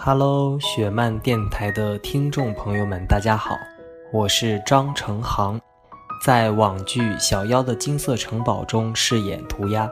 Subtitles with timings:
[0.00, 3.56] Hello，雪漫电台的听众朋友们，大家好，
[4.12, 5.60] 我是张成航，
[6.24, 9.90] 在网剧《小妖的金色城堡》中饰演涂鸦。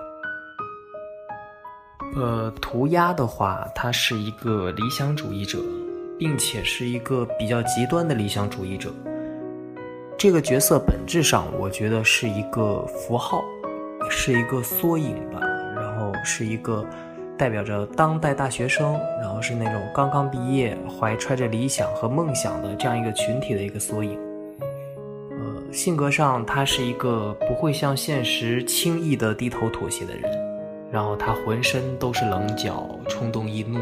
[2.14, 5.58] 呃，涂鸦的话，他是一个理想主义者，
[6.16, 8.92] 并且是一个比较极端的理想主义者。
[10.16, 13.42] 这个角色本质上，我觉得是一个符号，
[14.08, 15.40] 是一个缩影吧，
[15.74, 16.86] 然后是一个。
[17.38, 24.18] 代表着当代大学生，然后是那种刚刚毕业、怀揣着理想和梦想的这样一个群体的一个缩影。
[25.30, 30.22] 呃，性格上他是一个不会向现实轻易的低头妥协的人，
[30.90, 33.80] 然后他浑身都是棱角，冲动易怒，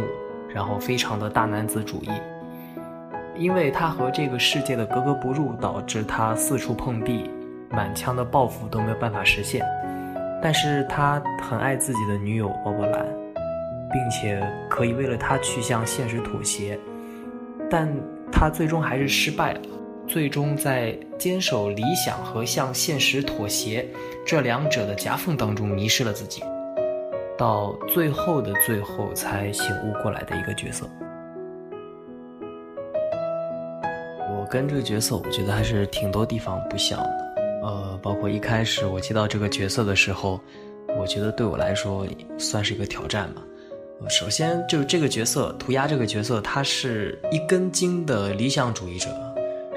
[0.53, 2.11] 然后非常的大男子主义。
[3.37, 7.31] 因为他和这个世界的格格不入，导致他四处碰壁，
[7.71, 9.65] 满腔的抱负都没有办法实现。
[10.43, 13.24] 但是他很爱自己的女友包包兰。
[13.95, 16.77] 并且可以为了他去向现实妥协，
[17.71, 17.89] 但
[18.33, 19.61] 他最终还是失败了。
[20.07, 23.89] 最终在坚守理想和向现实妥协
[24.27, 26.43] 这两者的夹缝当中迷失了自己，
[27.39, 30.87] 到最后的最后才醒悟过来的一个角色。
[34.29, 37.35] 我跟这个角色，我觉得还是挺多地方不像的。
[37.63, 40.39] 呃，包括一开始我接到这个角色的时候，
[40.99, 42.07] 我觉得对我来说
[42.37, 43.41] 算是一个挑战吧。
[44.09, 49.09] 首先就是这个角色涂鸦这个角色，他是一根筋的理想主义者，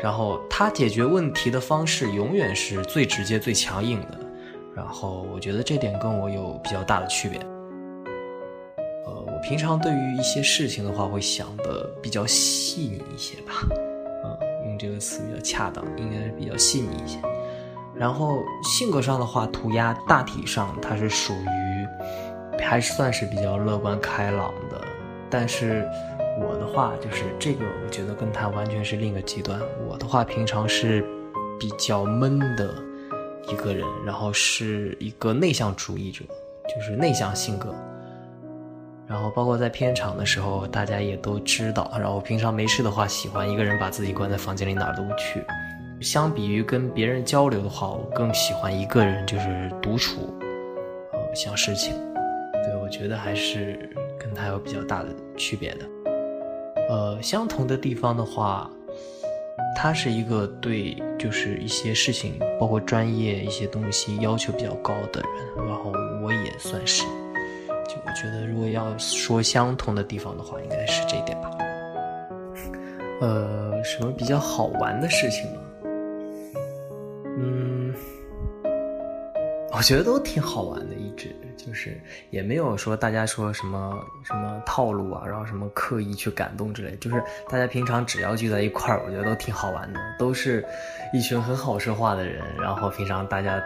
[0.03, 4.20] 然后他解决问题的方式永远是最直接、最强硬的。
[4.75, 7.39] 然后我觉得这点跟我有比较大的区别。
[9.05, 13.53] 呃，我平常对于一些事情的话，会想的比较细腻一些吧。
[14.23, 17.17] 嗯，用这个词比较恰当，应该是比较细腻一些。
[17.95, 21.48] 然后性格上的话，涂鸦大体上他是属于。
[22.68, 24.82] 还算是比较乐观开朗的，
[25.30, 25.88] 但是
[26.38, 29.58] 我的话就是这个，我觉得跟他完全是另一个极端。
[29.88, 31.02] 我的话平常是
[31.58, 32.76] 比较闷的
[33.48, 36.26] 一个人，然后是一个内向主义者，
[36.67, 37.73] 就是内向性格。
[39.08, 41.89] 然后包括在片场的时候，大家也都知道。
[41.98, 45.42] 然后平常没事的话，喜欢一个人把自己关在房间里，哪儿都不去。
[46.02, 50.38] 相比于跟别人交流的话，我更喜欢一个人，就是独处，
[51.14, 51.95] 呃，想事情。
[52.87, 53.77] 我觉得还是
[54.17, 55.86] 跟他有比较大的区别的。
[56.87, 58.71] 呃，相同的地方的话，
[59.75, 65.92] 他是一个对就是一些事情，包括专业一些东西要求比较高的人，然后
[66.23, 67.03] 我也算是。
[67.89, 71.52] 就我觉得，如果要说相同的地方的话，应该是这一点吧。
[73.19, 75.59] 呃，什么比较好玩的事情呢？
[77.37, 77.93] 嗯，
[79.73, 80.95] 我觉得都挺好玩的，
[81.67, 90.66] 就是也没有说大家说什么什么套路啊，然后什么刻意去感动之类，就是大家平常只要聚在一块儿，我觉得都挺好玩的，都是
[91.11, 93.61] 一群很好说话的人，然后平常大家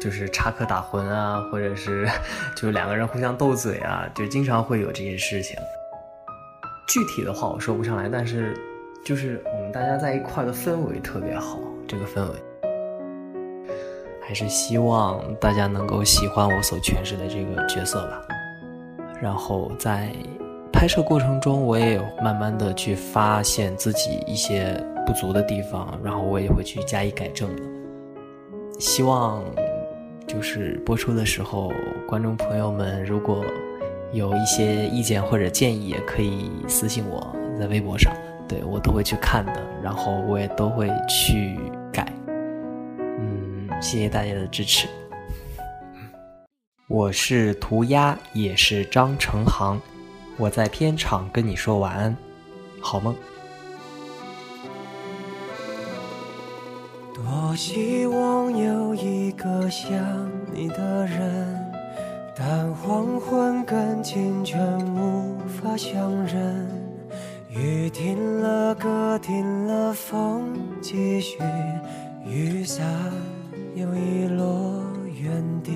[0.00, 2.08] 就是插科打诨啊，或者是
[2.54, 5.56] 就是两个人互相斗嘴啊，就经常会有这些事情。
[6.86, 8.56] 具体的话我说不上来，但是
[9.04, 12.51] 就是我们大家在一块的氛围特别好，这个氛围。
[14.26, 18.22] 还是希望大家能够喜欢我所诠释的这个角色吧。
[19.20, 20.10] 然后在
[20.72, 27.62] 拍摄过程中，我也有慢慢的去发现自己一些不足的地方，然后我也会去加以改正的。
[28.78, 29.44] 希望
[30.26, 31.70] 就是播出的时候，
[32.08, 33.44] 观众朋友们如果
[34.12, 38.12] 有一些意见或者建议，也可以私信我在微博上，
[38.48, 41.58] 对我都会去看的，然后我也都会去
[41.92, 42.12] 改。
[43.82, 44.86] 谢谢大家的支持。
[46.86, 49.78] 我是涂鸦，也是张成航。
[50.36, 52.16] 我在片场跟你说晚安，
[52.80, 53.12] 好梦。
[57.12, 61.72] 多希望有一个像你的人，
[62.36, 66.66] 但黄昏跟清晨无法相认。
[67.50, 71.38] 雨停了，歌停了，风继续，
[72.24, 72.88] 雨伞。
[73.74, 74.82] 又遗落
[75.18, 75.72] 原地，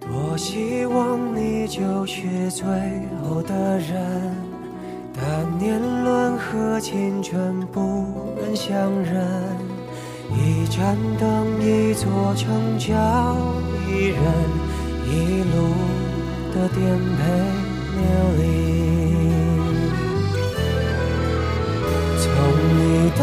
[0.00, 2.64] 多希望你就是最
[3.22, 4.34] 后的人，
[5.12, 8.06] 但年轮和青春不
[8.40, 8.72] 忍相
[9.02, 9.22] 认。
[10.30, 13.36] 一盏灯，一座城，叫
[13.86, 14.22] 一人，
[15.04, 15.68] 一路
[16.54, 16.80] 的颠
[17.18, 17.20] 沛
[17.98, 18.02] 流
[18.38, 18.40] 离。
[22.18, 22.32] 从
[22.78, 22.80] 你
[23.18, 23.22] 的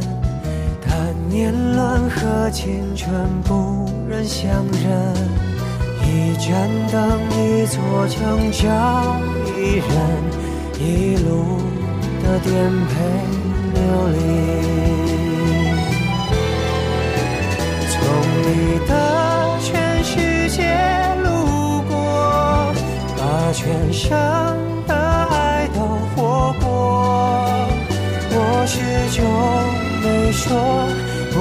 [1.31, 3.09] 年轮和青春
[3.43, 4.49] 不忍相
[4.83, 5.15] 认。
[6.03, 7.79] 一盏灯，一座
[8.09, 9.15] 城，找
[9.55, 9.87] 一人，
[10.77, 11.61] 一路
[12.21, 12.51] 的颠
[12.85, 12.91] 沛
[13.73, 13.79] 流
[14.11, 14.17] 离。
[17.87, 17.93] 从
[18.43, 18.49] 你
[18.85, 18.91] 的
[19.61, 20.11] 全世
[20.49, 20.59] 界
[21.23, 21.93] 路过，
[23.15, 23.21] 把
[23.53, 23.63] 全
[23.93, 24.11] 生
[24.85, 25.79] 的爱都
[26.13, 26.65] 活过。
[28.33, 28.35] 我
[28.67, 28.75] 始
[29.15, 29.17] 终
[30.03, 30.49] 没说，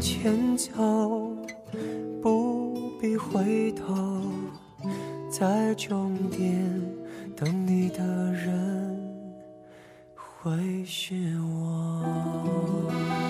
[0.00, 1.36] 前走，
[2.22, 4.22] 不必回头，
[5.30, 6.80] 在终点
[7.36, 8.96] 等你的人
[10.14, 13.27] 会是我。